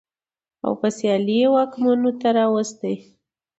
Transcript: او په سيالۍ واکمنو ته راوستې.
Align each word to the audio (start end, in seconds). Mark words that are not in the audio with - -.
او 0.65 0.71
په 0.81 0.87
سيالۍ 0.97 1.39
واکمنو 1.55 2.11
ته 2.19 2.27
راوستې. 2.37 2.93